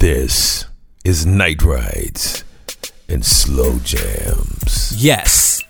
This 0.00 0.64
is 1.04 1.26
Night 1.26 1.62
Rides 1.62 2.42
and 3.06 3.22
Slow 3.22 3.78
Jams. 3.80 4.94
Yes. 4.96 5.62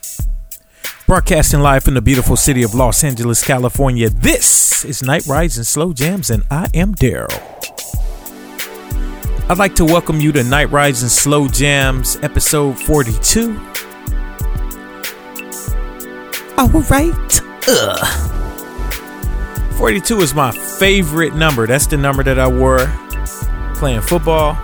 Broadcasting 1.09 1.59
live 1.59 1.83
from 1.83 1.95
the 1.95 2.01
beautiful 2.01 2.37
city 2.37 2.63
of 2.63 2.73
Los 2.73 3.03
Angeles, 3.03 3.45
California. 3.45 4.09
This 4.09 4.85
is 4.85 5.03
Night 5.03 5.27
Rides 5.27 5.57
and 5.57 5.67
Slow 5.67 5.93
Jams, 5.93 6.31
and 6.31 6.45
I 6.49 6.69
am 6.75 6.95
Daryle. 6.95 7.27
I'd 9.51 9.59
like 9.59 9.75
to 9.75 9.85
welcome 9.85 10.21
you 10.21 10.31
to 10.31 10.45
Night 10.45 10.71
Rides 10.71 11.03
and 11.03 11.11
Slow 11.11 11.49
Jams, 11.49 12.15
episode 12.23 12.79
42. 12.79 13.59
All 16.57 16.69
right. 16.69 17.41
Ugh. 17.67 18.31
42 19.77 20.21
is 20.21 20.35
my 20.35 20.53
favorite 20.53 21.35
number. 21.35 21.67
That's 21.67 21.89
the 21.89 21.97
number 21.97 22.23
that 22.23 22.39
I 22.39 22.47
wore 22.47 22.87
playing 23.81 24.03
football. 24.03 24.59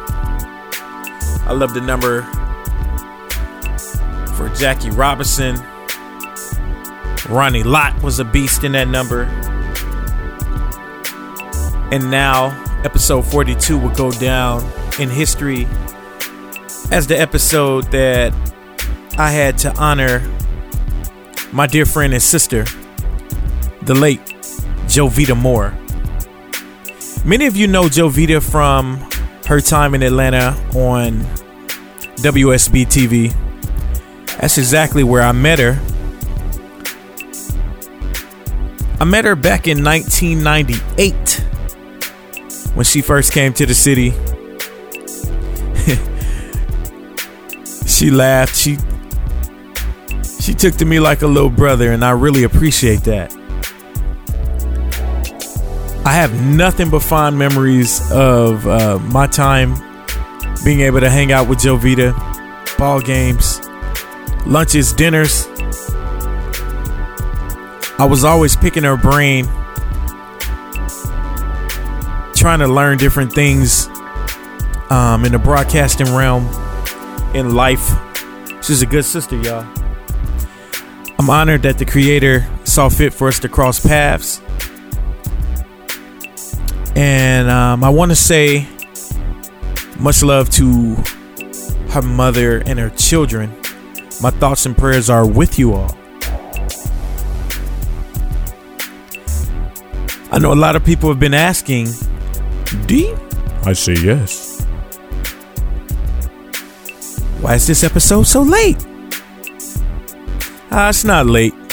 I 1.48 1.54
love 1.54 1.72
the 1.72 1.80
number 1.80 2.20
for 4.34 4.50
Jackie 4.50 4.90
Robinson. 4.90 5.56
Ronnie 7.26 7.62
Lott 7.62 8.02
was 8.02 8.18
a 8.20 8.26
beast 8.26 8.62
in 8.62 8.72
that 8.72 8.88
number. 8.88 9.22
And 11.90 12.10
now, 12.10 12.62
episode 12.84 13.22
42 13.22 13.78
will 13.78 13.94
go 13.94 14.10
down 14.10 14.62
in 15.00 15.08
history 15.08 15.66
as 16.90 17.06
the 17.06 17.18
episode 17.18 17.90
that 17.92 18.34
I 19.16 19.30
had 19.30 19.56
to 19.58 19.74
honor 19.78 20.20
my 21.52 21.66
dear 21.66 21.86
friend 21.86 22.12
and 22.12 22.22
sister, 22.22 22.66
the 23.80 23.94
late 23.94 24.20
Jovita 24.88 25.34
Moore. 25.34 25.74
Many 27.26 27.46
of 27.46 27.56
you 27.56 27.66
know 27.66 27.86
Jovita 27.86 28.40
from 28.40 29.00
her 29.46 29.60
time 29.60 29.96
in 29.96 30.04
Atlanta 30.04 30.54
on 30.76 31.22
WSB 32.22 32.86
TV. 32.86 33.34
That's 34.38 34.58
exactly 34.58 35.02
where 35.02 35.22
I 35.22 35.32
met 35.32 35.58
her. 35.58 35.76
I 39.00 39.04
met 39.04 39.24
her 39.24 39.34
back 39.34 39.66
in 39.66 39.82
1998 39.82 41.14
when 42.74 42.84
she 42.84 43.02
first 43.02 43.32
came 43.32 43.52
to 43.54 43.66
the 43.66 43.74
city. 43.74 44.10
she 47.88 48.12
laughed. 48.12 48.54
She 48.54 48.78
she 50.40 50.54
took 50.54 50.76
to 50.76 50.84
me 50.84 51.00
like 51.00 51.22
a 51.22 51.26
little 51.26 51.50
brother 51.50 51.90
and 51.90 52.04
I 52.04 52.12
really 52.12 52.44
appreciate 52.44 53.00
that. 53.00 53.36
I 56.06 56.12
have 56.12 56.40
nothing 56.40 56.88
but 56.88 57.02
fond 57.02 57.36
memories 57.36 58.12
of 58.12 58.64
uh, 58.64 59.00
my 59.10 59.26
time 59.26 59.74
being 60.64 60.82
able 60.82 61.00
to 61.00 61.10
hang 61.10 61.32
out 61.32 61.48
with 61.48 61.58
Jovita, 61.58 62.14
ball 62.78 63.00
games, 63.00 63.60
lunches, 64.46 64.92
dinners. 64.92 65.48
I 67.98 68.06
was 68.08 68.22
always 68.22 68.54
picking 68.54 68.84
her 68.84 68.96
brain, 68.96 69.46
trying 72.36 72.60
to 72.60 72.68
learn 72.68 72.98
different 72.98 73.32
things 73.32 73.88
um, 74.90 75.24
in 75.24 75.32
the 75.32 75.40
broadcasting 75.42 76.14
realm, 76.14 76.46
in 77.34 77.56
life. 77.56 77.90
She's 78.62 78.80
a 78.80 78.86
good 78.86 79.04
sister, 79.04 79.36
y'all. 79.38 79.66
I'm 81.18 81.28
honored 81.28 81.62
that 81.62 81.78
the 81.78 81.84
creator 81.84 82.46
saw 82.62 82.88
fit 82.88 83.12
for 83.12 83.26
us 83.26 83.40
to 83.40 83.48
cross 83.48 83.84
paths 83.84 84.40
and 86.96 87.50
um, 87.50 87.84
I 87.84 87.90
want 87.90 88.10
to 88.10 88.16
say 88.16 88.66
much 89.98 90.22
love 90.22 90.48
to 90.50 90.96
her 91.90 92.00
mother 92.02 92.62
and 92.64 92.78
her 92.78 92.88
children. 92.90 93.50
My 94.22 94.30
thoughts 94.30 94.64
and 94.64 94.76
prayers 94.76 95.10
are 95.10 95.26
with 95.26 95.58
you 95.58 95.74
all. 95.74 95.94
I 100.32 100.38
know 100.40 100.52
a 100.52 100.54
lot 100.54 100.74
of 100.74 100.84
people 100.84 101.10
have 101.10 101.20
been 101.20 101.34
asking, 101.34 101.88
D? 102.86 103.14
I 103.64 103.74
say 103.74 103.94
yes. 103.94 104.62
Why 107.42 107.54
is 107.56 107.66
this 107.66 107.84
episode 107.84 108.22
so 108.22 108.40
late? 108.40 108.84
Ah, 110.70 110.88
it's 110.88 111.04
not 111.04 111.26
late. 111.26 111.65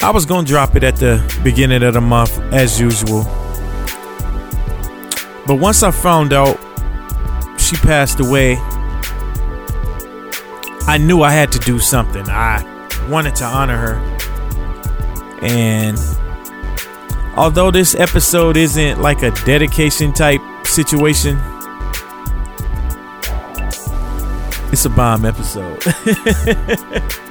I 0.00 0.10
was 0.10 0.24
gonna 0.26 0.46
drop 0.46 0.76
it 0.76 0.84
at 0.84 0.96
the 0.96 1.20
beginning 1.42 1.82
of 1.82 1.94
the 1.94 2.00
month 2.00 2.38
as 2.52 2.80
usual. 2.80 3.24
But 5.46 5.56
once 5.56 5.82
I 5.82 5.90
found 5.90 6.32
out 6.32 6.56
she 7.58 7.76
passed 7.76 8.20
away, 8.20 8.56
I 10.86 10.98
knew 10.98 11.22
I 11.22 11.32
had 11.32 11.50
to 11.52 11.58
do 11.58 11.80
something. 11.80 12.24
I 12.28 12.62
wanted 13.10 13.34
to 13.36 13.44
honor 13.44 13.76
her. 13.76 14.18
And 15.42 15.98
although 17.36 17.70
this 17.72 17.94
episode 17.96 18.56
isn't 18.56 19.00
like 19.02 19.22
a 19.22 19.32
dedication 19.44 20.12
type 20.12 20.40
situation, 20.64 21.38
it's 24.70 24.84
a 24.84 24.90
bomb 24.90 25.24
episode. 25.24 25.82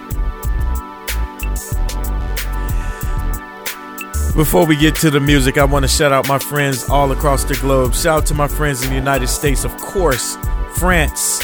Before 4.38 4.68
we 4.68 4.76
get 4.76 4.94
to 4.98 5.10
the 5.10 5.20
music, 5.20 5.58
I 5.58 5.64
want 5.64 5.82
to 5.82 5.88
shout 5.88 6.12
out 6.12 6.28
my 6.28 6.38
friends 6.38 6.88
all 6.92 7.12
across 7.12 7.44
the 7.44 7.56
globe. 7.56 7.96
Shout 7.96 8.20
out 8.20 8.26
to 8.28 8.36
my 8.36 8.48
friends 8.48 8.84
in 8.84 8.90
the 8.92 8.96
United 8.96 9.30
States, 9.30 9.64
of 9.64 9.76
course, 9.78 10.38
France. 10.76 11.44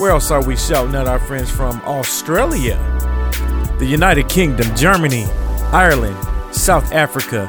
Where 0.00 0.10
else 0.10 0.32
are 0.32 0.44
we 0.44 0.56
shouting 0.56 0.96
out 0.96 1.06
our 1.06 1.20
friends 1.20 1.52
from? 1.52 1.80
Australia, 1.82 2.78
the 3.78 3.86
United 3.86 4.28
Kingdom, 4.28 4.74
Germany, 4.74 5.26
Ireland, 5.70 6.16
South 6.52 6.90
Africa, 6.90 7.48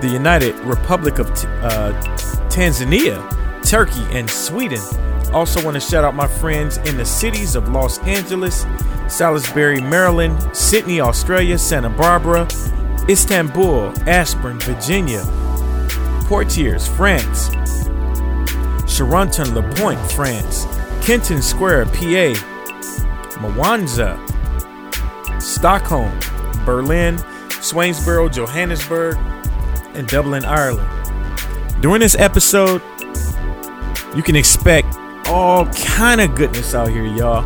the 0.00 0.08
United 0.08 0.58
Republic 0.64 1.20
of 1.20 1.30
uh, 1.30 1.92
Tanzania, 2.50 3.22
Turkey, 3.64 4.02
and 4.10 4.28
Sweden. 4.28 4.80
Also, 5.32 5.64
want 5.64 5.76
to 5.76 5.80
shout 5.80 6.02
out 6.02 6.16
my 6.16 6.26
friends 6.26 6.78
in 6.78 6.96
the 6.96 7.06
cities 7.06 7.54
of 7.54 7.68
Los 7.68 8.00
Angeles, 8.00 8.66
Salisbury, 9.06 9.80
Maryland, 9.80 10.36
Sydney, 10.56 11.00
Australia, 11.00 11.56
Santa 11.56 11.88
Barbara, 11.88 12.48
Istanbul, 13.08 13.92
Ashburn, 14.08 14.58
Virginia, 14.60 15.24
Poitiers, 16.26 16.88
France, 16.88 17.50
Charenton 18.86 19.54
Le 19.54 19.62
Pont, 19.74 19.98
France, 20.12 20.66
Kennett 21.02 21.42
Square, 21.42 21.86
PA, 21.86 22.32
Mwanza, 23.40 24.18
Stockholm, 25.40 26.18
Berlin, 26.64 27.16
Swainsboro, 27.60 28.32
Johannesburg, 28.32 29.18
and 29.94 30.08
Dublin, 30.08 30.44
Ireland. 30.44 30.88
During 31.82 32.00
this 32.00 32.14
episode, 32.14 32.80
you 34.16 34.22
can 34.22 34.36
expect 34.36 34.96
all 35.26 35.66
kind 35.66 36.20
of 36.20 36.34
goodness 36.34 36.74
out 36.74 36.88
here, 36.88 37.04
y'all. 37.04 37.44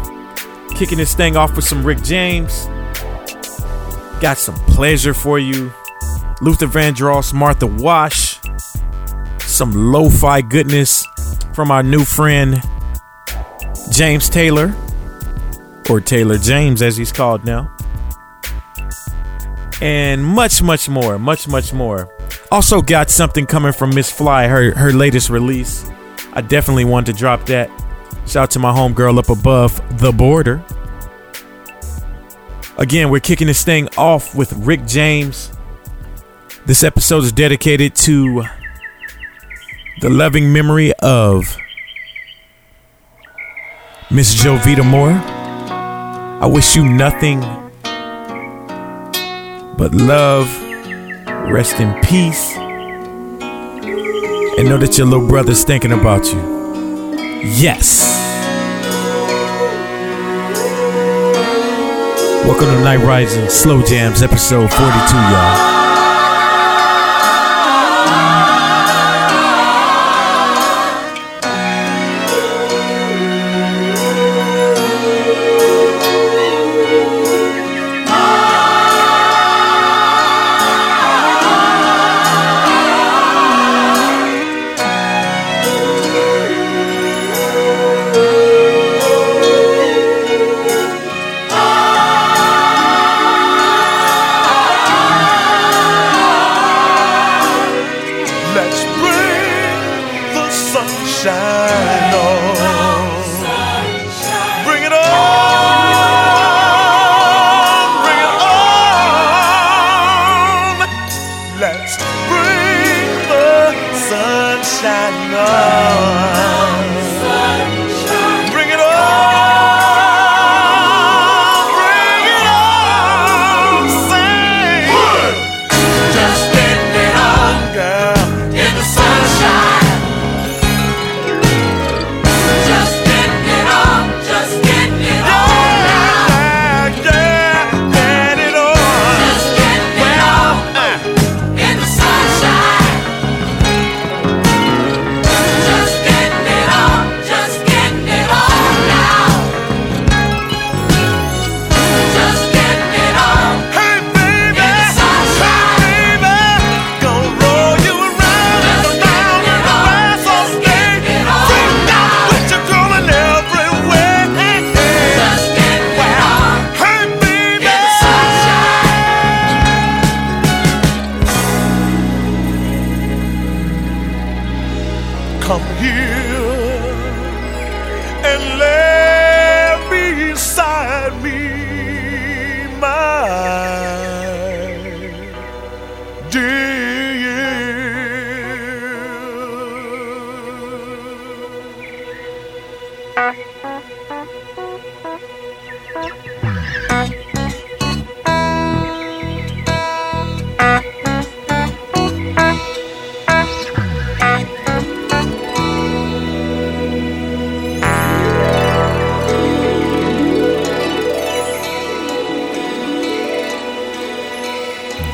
Kicking 0.71 0.99
this 0.99 1.15
thing 1.15 1.37
off 1.37 1.57
with 1.57 1.65
some 1.65 1.85
Rick 1.85 2.03
James. 2.03 2.69
Got 4.21 4.39
some 4.39 4.57
pleasure 4.67 5.15
for 5.15 5.39
you. 5.39 5.73
Luther 6.41 6.67
Vandross, 6.67 7.33
Martha 7.33 7.67
Wash. 7.67 8.41
Some 9.41 9.93
lo 9.93 10.09
fi 10.09 10.41
goodness 10.41 11.07
from 11.53 11.71
our 11.71 11.83
new 11.83 12.05
friend, 12.05 12.63
James 13.91 14.29
Taylor, 14.29 14.75
or 15.89 16.01
Taylor 16.01 16.39
James 16.39 16.83
as 16.83 16.97
he's 16.97 17.13
called 17.13 17.45
now. 17.45 17.75
And 19.81 20.25
much, 20.25 20.63
much 20.63 20.89
more. 20.89 21.19
Much, 21.19 21.47
much 21.47 21.73
more. 21.73 22.09
Also, 22.51 22.83
got 22.83 23.11
something 23.11 23.47
coming 23.47 23.73
from 23.73 23.95
Miss 23.95 24.11
Fly, 24.11 24.49
her, 24.49 24.73
her 24.73 24.93
latest 24.93 25.31
release. 25.31 25.89
I 26.33 26.41
definitely 26.41 26.85
wanted 26.85 27.13
to 27.13 27.19
drop 27.19 27.47
that. 27.47 27.71
Shout 28.27 28.45
out 28.45 28.51
to 28.53 28.59
my 28.59 28.73
homegirl 28.73 29.19
up 29.19 29.29
above 29.31 30.01
the 30.01 30.13
border. 30.13 30.63
Again, 32.79 33.11
we're 33.11 33.19
kicking 33.19 33.49
this 33.49 33.65
thing 33.65 33.89
off 33.99 34.37
with 34.37 34.53
Rick 34.53 34.87
James. 34.87 35.51
This 36.65 36.85
episode 36.85 37.25
is 37.25 37.33
dedicated 37.33 37.97
to 37.97 38.45
the 40.01 40.09
loving 40.09 40.53
memory 40.53 40.93
of 41.03 41.59
Miss 44.13 44.41
Jovita 44.41 44.89
Moore. 44.89 45.11
I 45.11 46.47
wish 46.47 46.77
you 46.77 46.89
nothing 46.89 47.41
but 49.77 49.93
love, 49.93 50.47
rest 51.51 51.81
in 51.81 52.01
peace, 52.03 52.57
and 52.57 54.69
know 54.69 54.79
that 54.79 54.97
your 54.97 55.09
little 55.09 55.27
brother's 55.27 55.65
thinking 55.65 55.91
about 55.91 56.25
you. 56.27 56.39
Yes. 57.43 58.18
Welcome 62.49 62.69
to 62.69 62.81
Night 62.83 63.05
Rides 63.05 63.35
and 63.35 63.51
Slow 63.51 63.83
Jams, 63.83 64.23
episode 64.23 64.73
42, 64.73 64.81
y'all. 64.81 65.78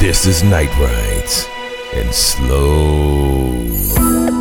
This 0.04 0.26
is 0.26 0.42
Night 0.44 0.68
Rides 0.78 1.48
and 1.94 2.14
Slow 2.14 3.56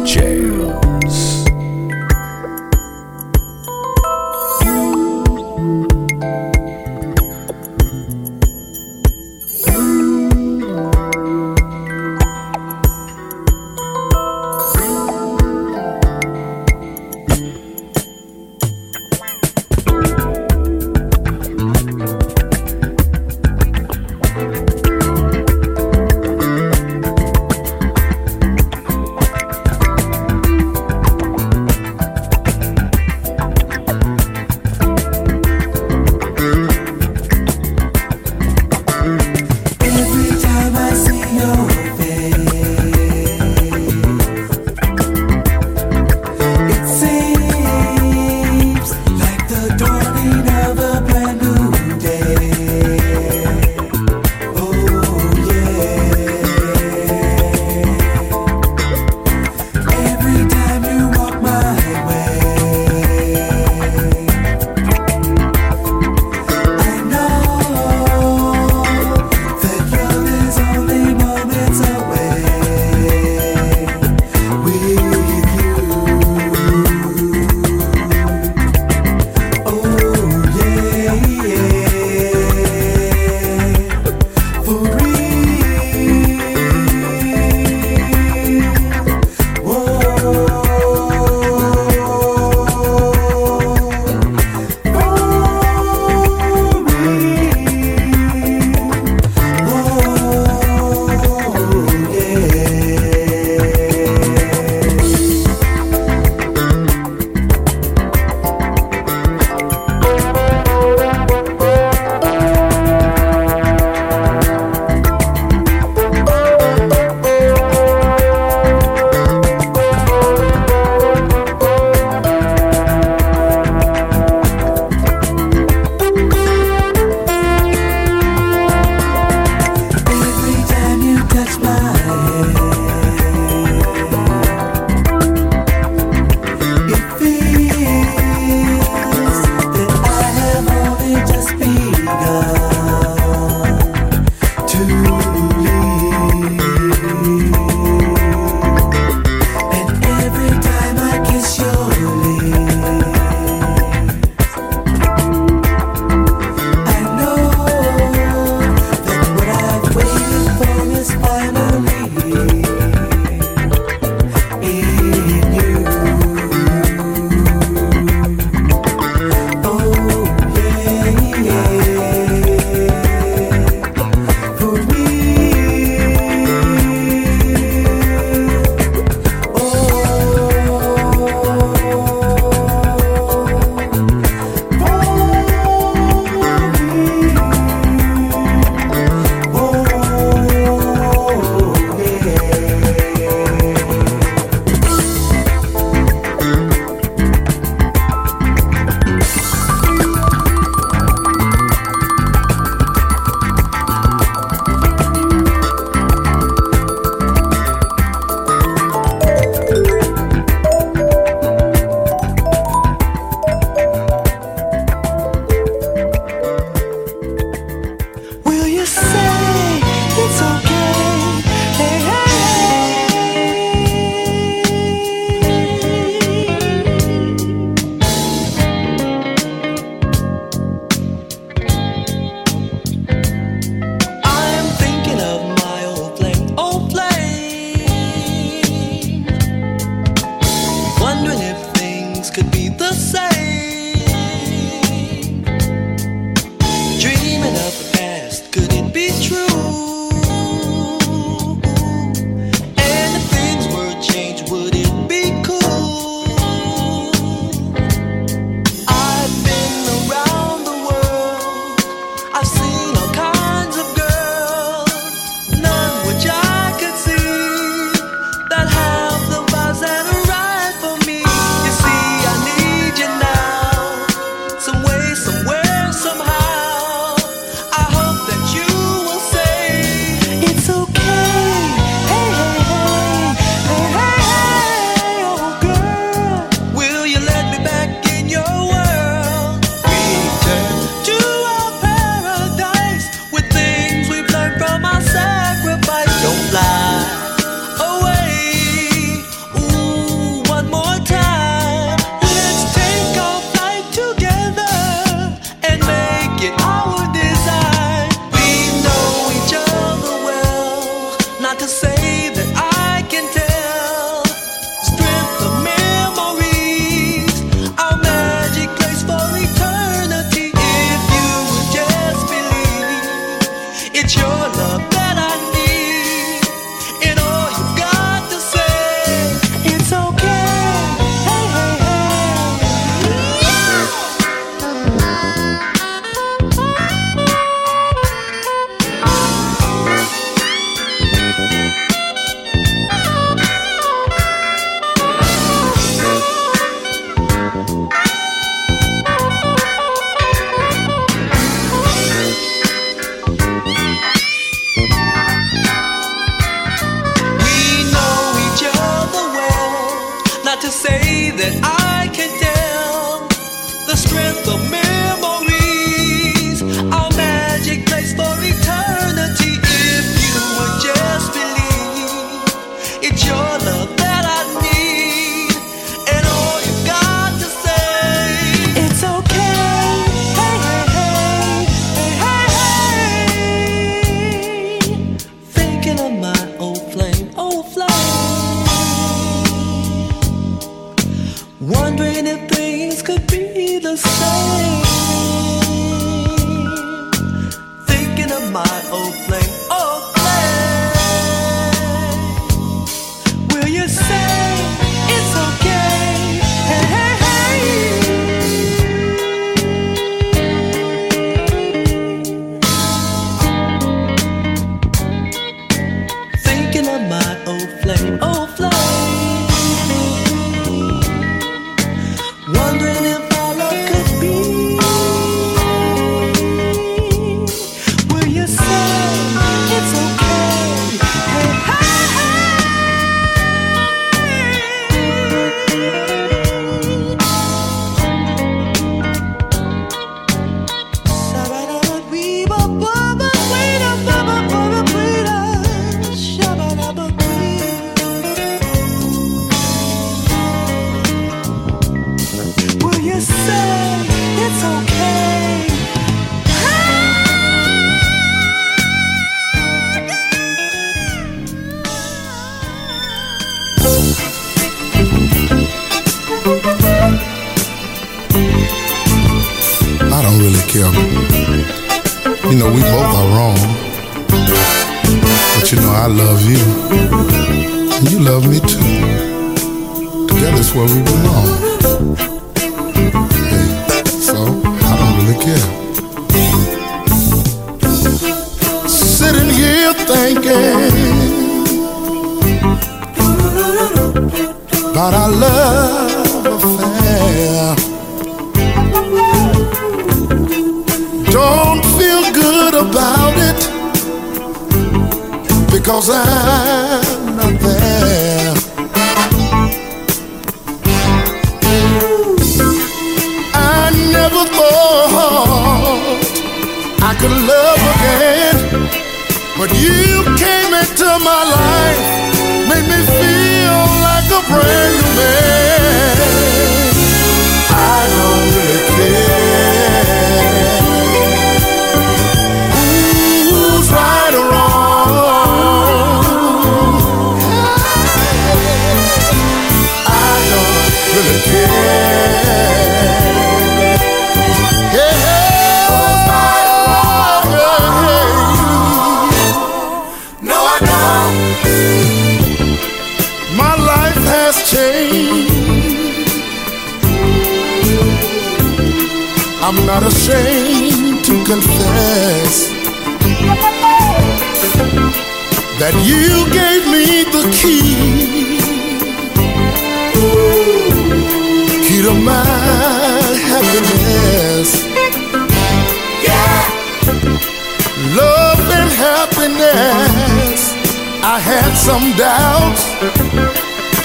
Jams. 0.03 1.42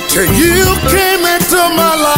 Till 0.08 0.24
you 0.24 0.64
came 0.88 1.22
into 1.24 1.60
my 1.76 1.94
life. 2.02 2.17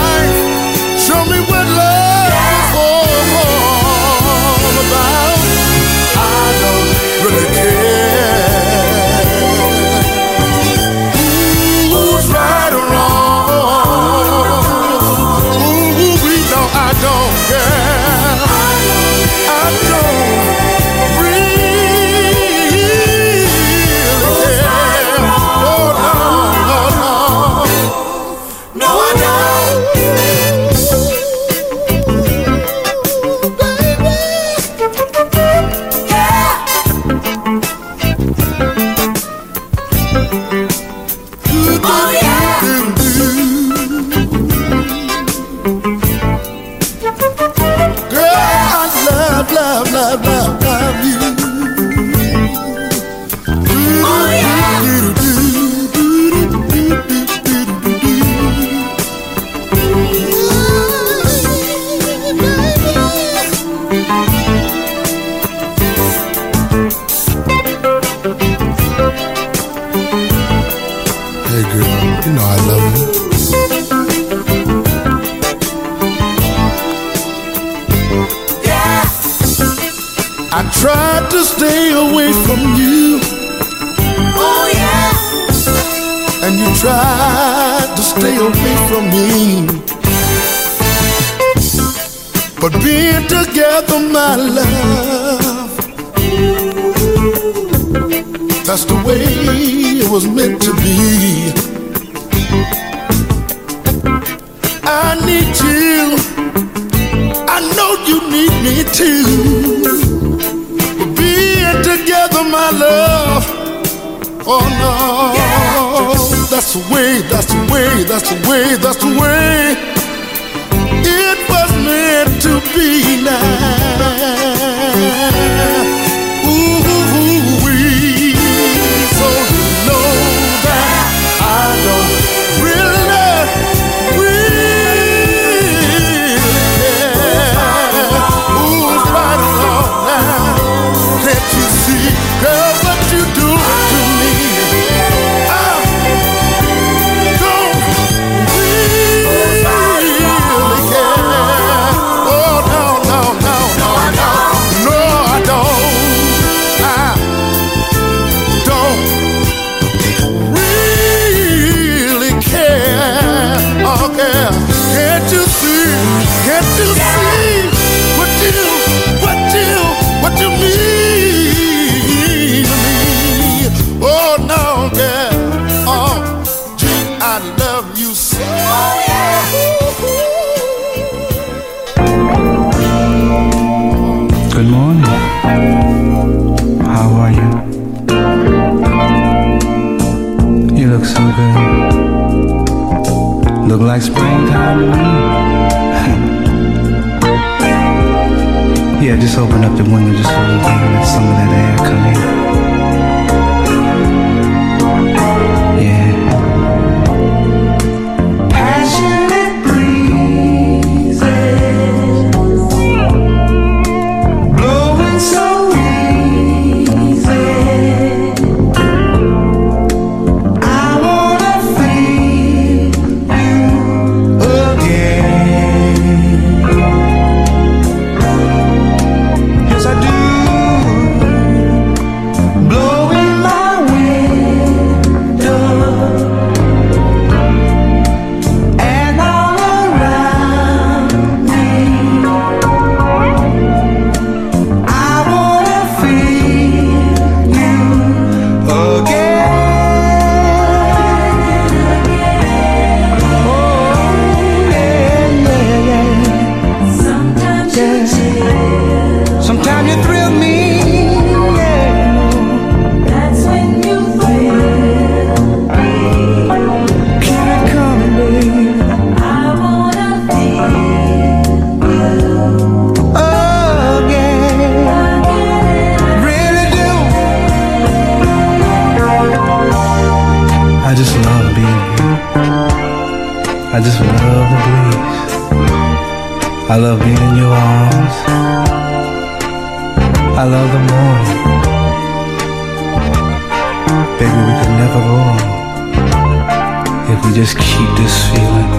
We 297.31 297.37
just 297.37 297.57
keep 297.57 297.89
this 297.97 298.17
feeling. 298.31 298.71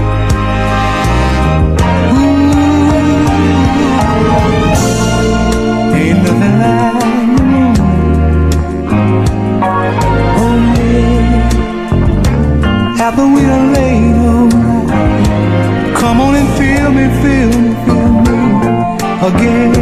Ooh, 2.11 2.91
ain't 5.95 6.19
nothing 6.23 6.55
like 6.59 6.93
the 6.99 7.43
moon. 7.47 7.75
Yeah, 10.75 11.07
after 12.99 13.25
we 13.33 13.41
done 13.41 13.67
laid 13.73 14.15
night, 14.19 15.95
come 15.95 16.17
on 16.19 16.35
and 16.35 16.49
feel 16.57 16.89
me, 16.91 17.05
feel 17.23 17.51
me, 17.61 17.73
feel 17.85 18.11
me 18.25 18.37
again. 19.27 19.80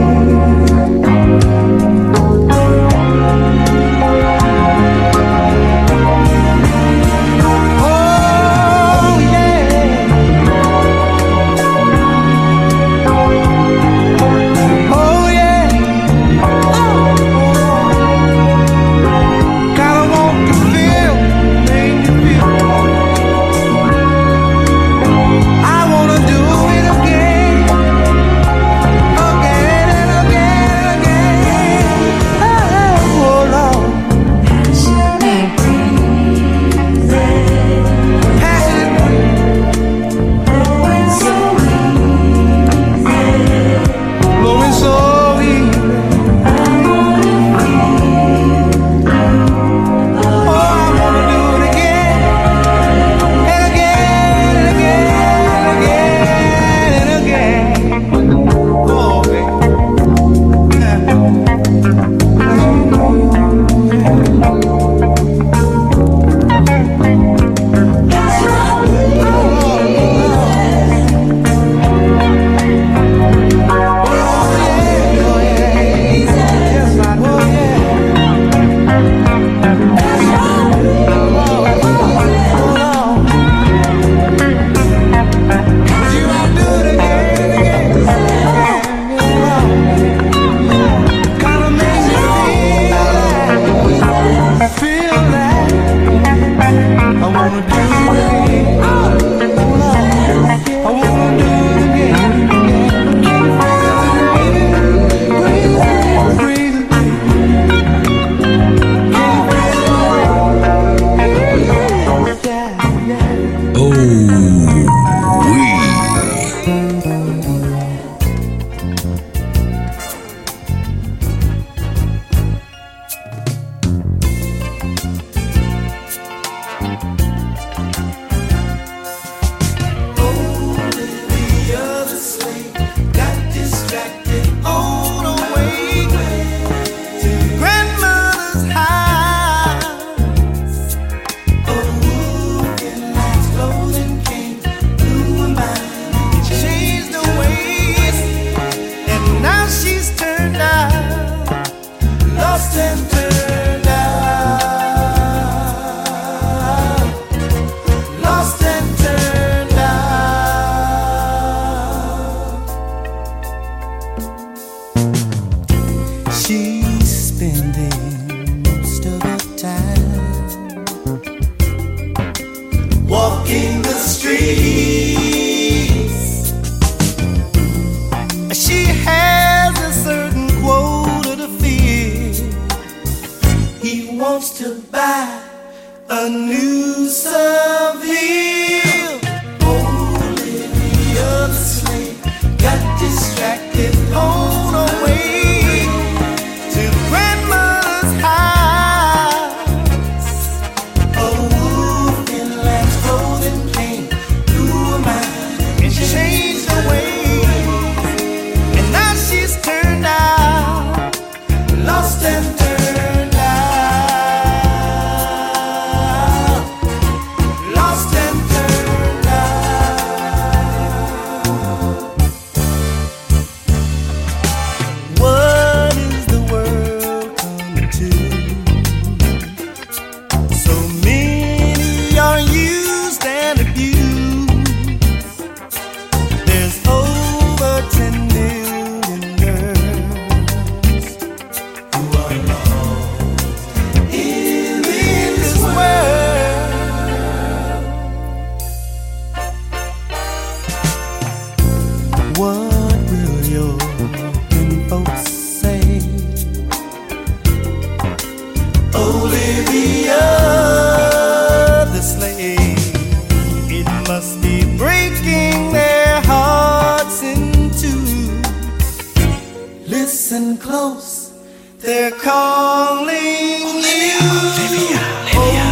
Listen 270.30 270.58
close, 270.58 271.34
they're 271.80 272.12
calling 272.12 273.08
Olivia, 273.10 274.14
you. 274.14 274.30
Olivia, 274.30 275.00
Olivia. 275.34 275.69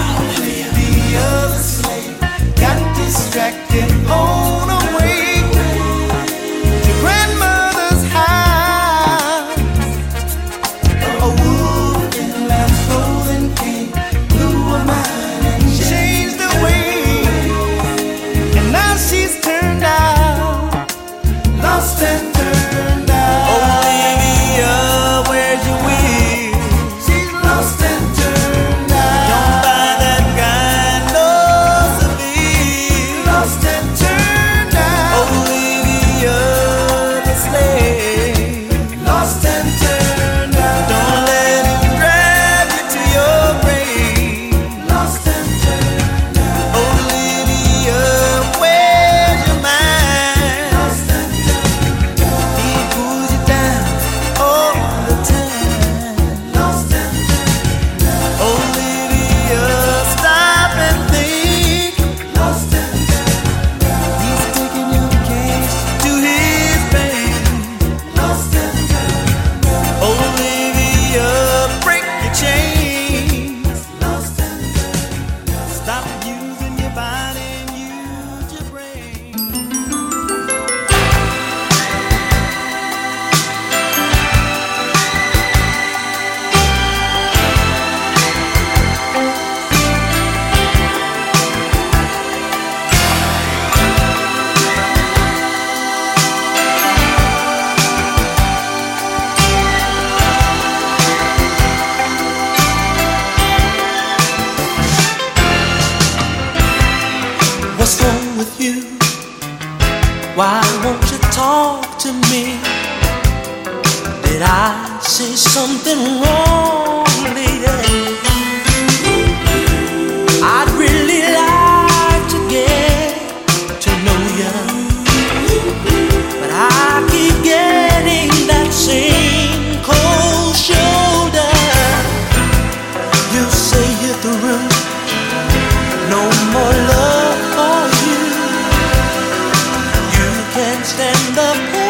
understand 140.88 141.36
the 141.36 141.71
pain. 141.73 141.87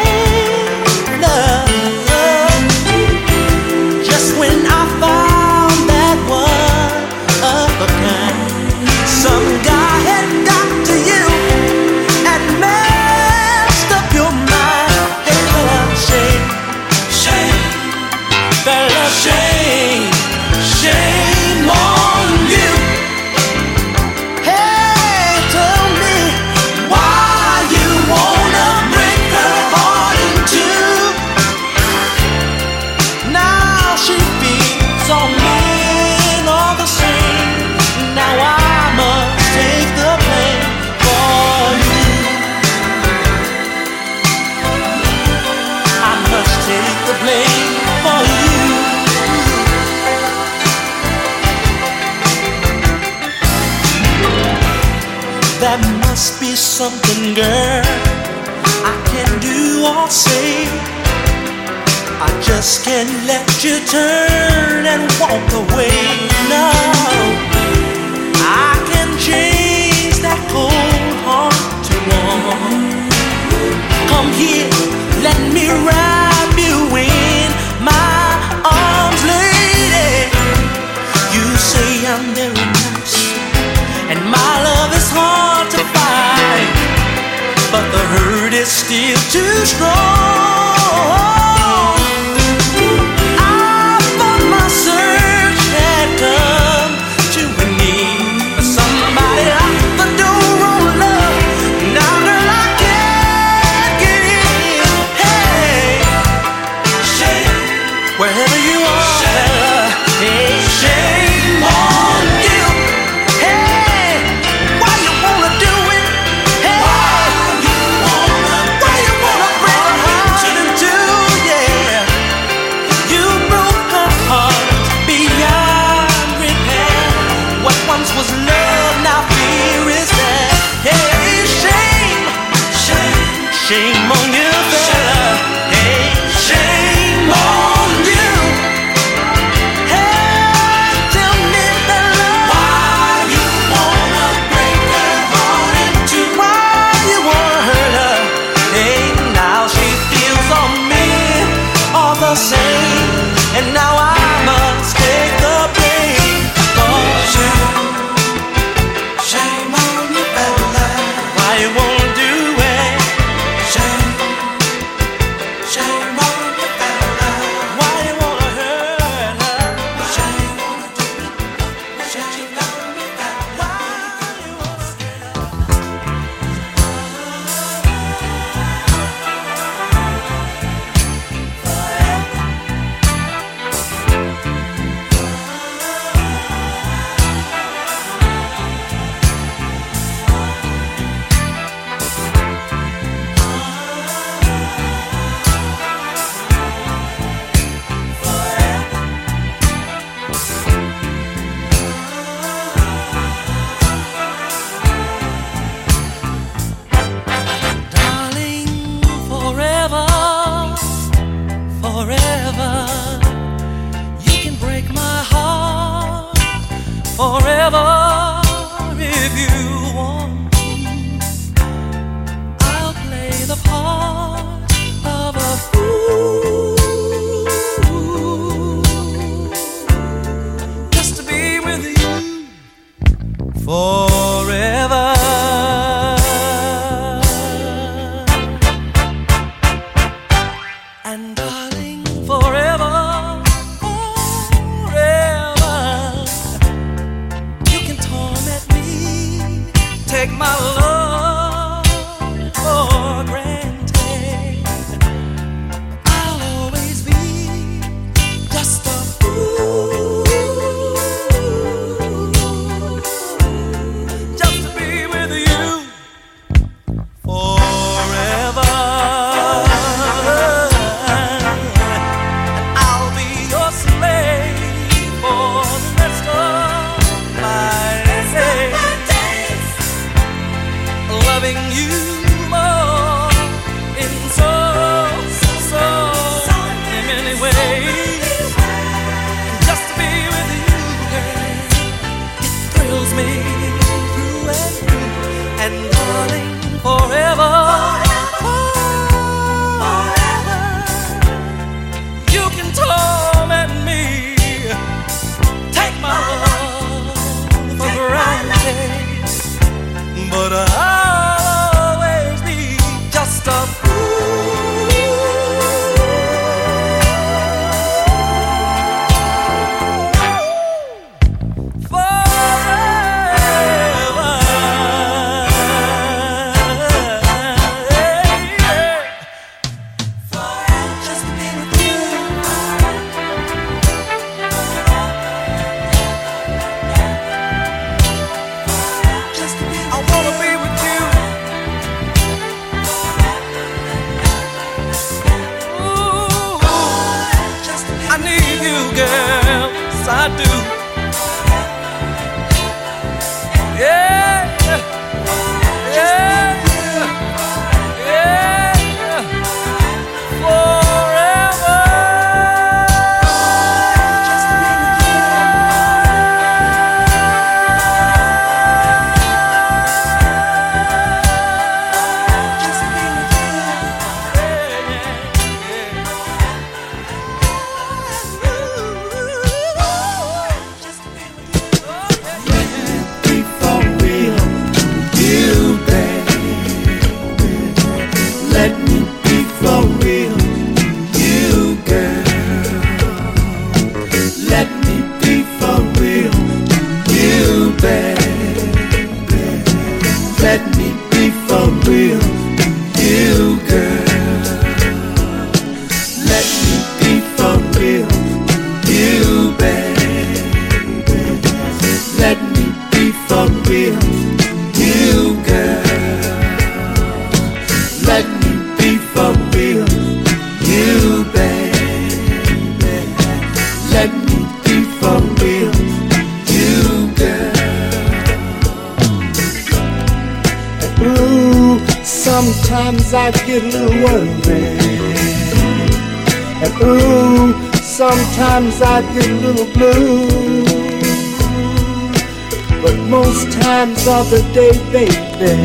most 443.08 443.50
times 443.52 444.06
of 444.06 444.28
the 444.30 444.42
day, 444.52 444.72
baby. 444.92 445.56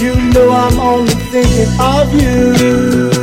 You 0.00 0.14
know 0.32 0.50
I'm 0.50 0.78
only 0.78 1.14
thinking 1.30 1.68
of 1.80 2.14
you. 2.14 3.19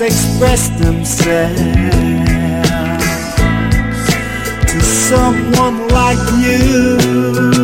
express 0.00 0.68
themselves 0.78 1.58
to 4.70 4.80
someone 4.80 5.88
like 5.88 6.18
you. 6.40 7.57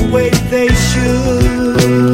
The 0.00 0.12
way 0.12 0.30
they 0.50 0.68
should. 0.68 2.09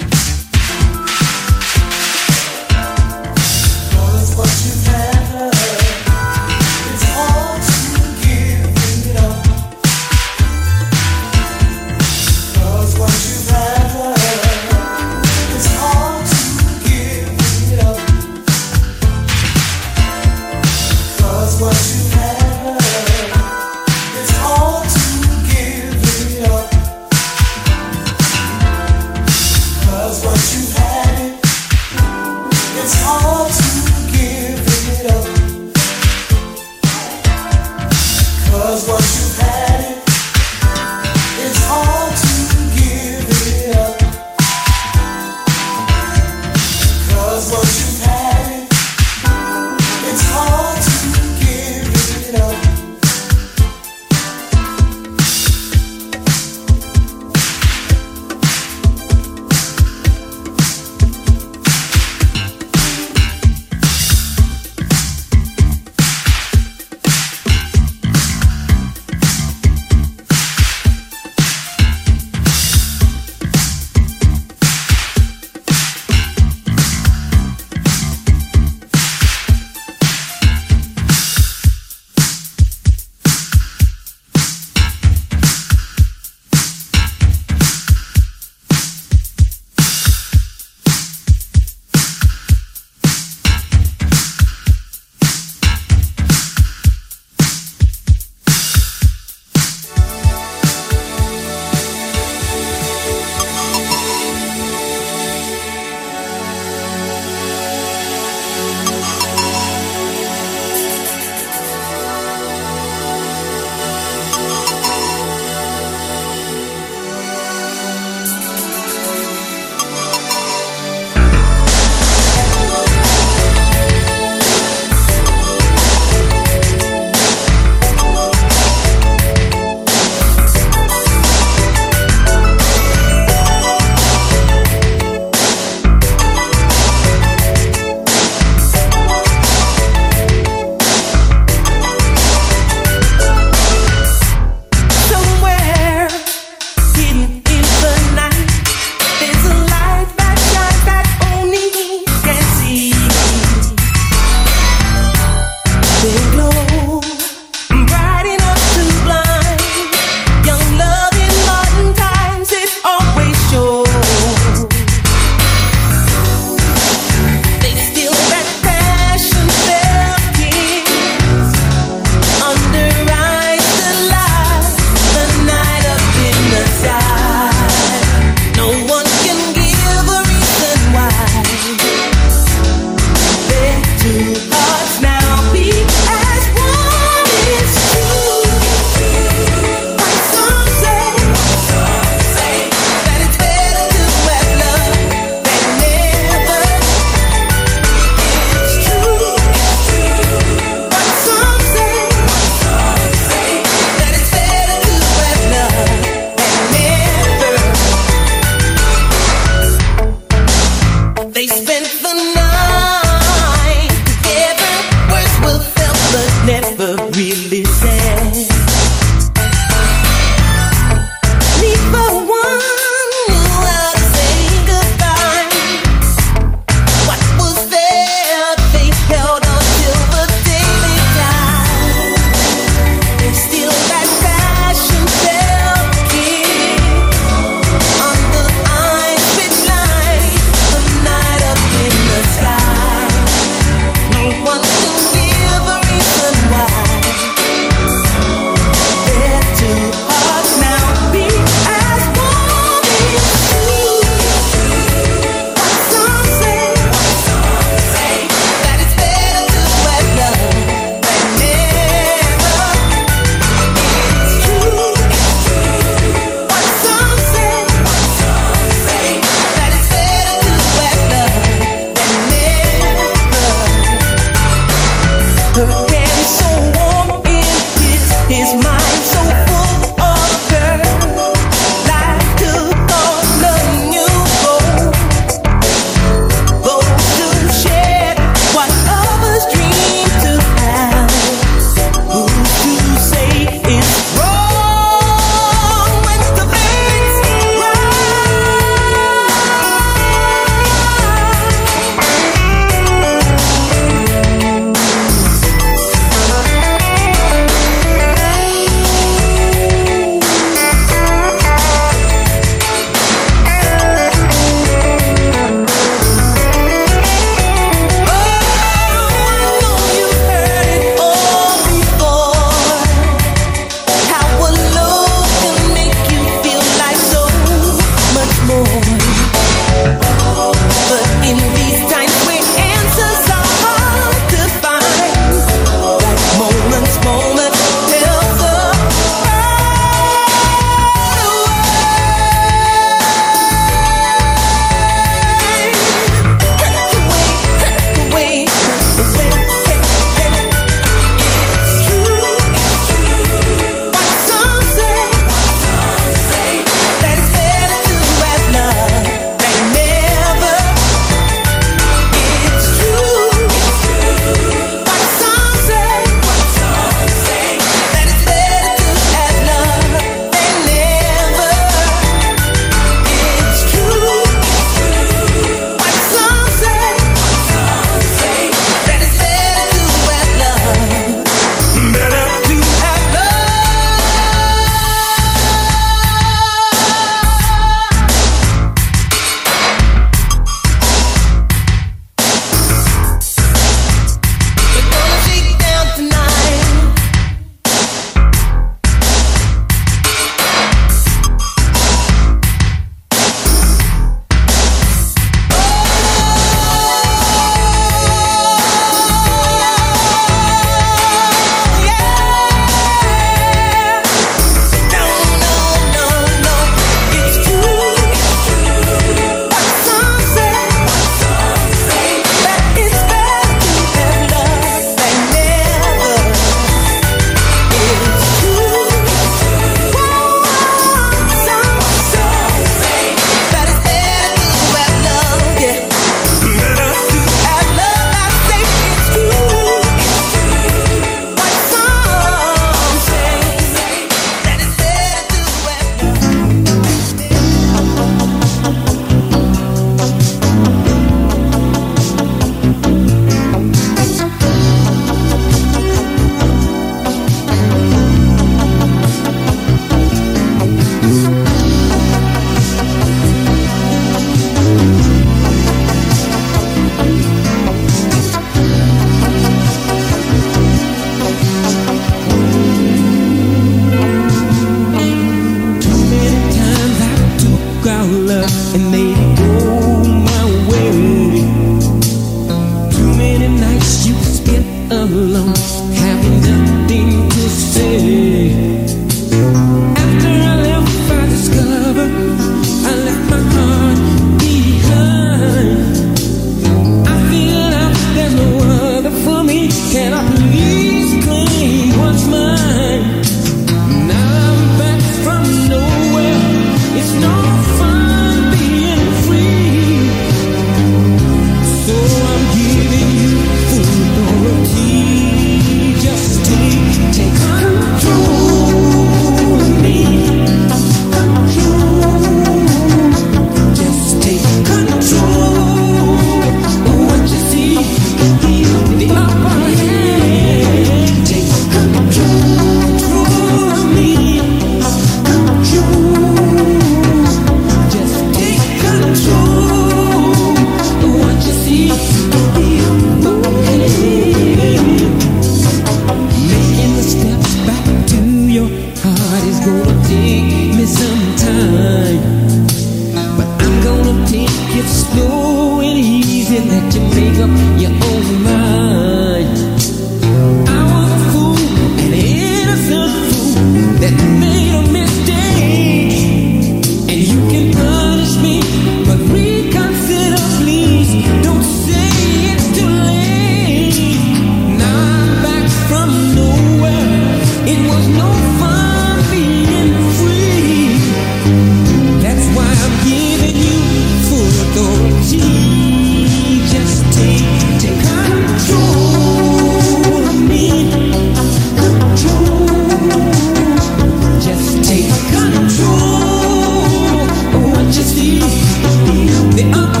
The 599.51 600.00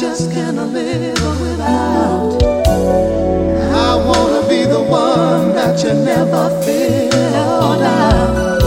just 0.00 0.32
cannot 0.32 0.70
live 0.70 1.40
without. 1.42 2.42
I 2.42 3.96
wanna 3.96 4.48
be 4.48 4.64
the 4.64 4.80
one 4.80 5.52
that 5.52 5.84
you 5.84 5.92
never 5.92 6.48
filled 6.62 7.12
out. 7.12 8.62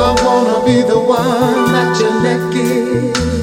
I 0.00 0.16
wanna 0.24 0.64
be 0.64 0.80
the 0.80 0.98
one 0.98 1.72
that 1.74 2.00
you 2.00 2.10
neck 2.22 2.40
give. 2.54 3.37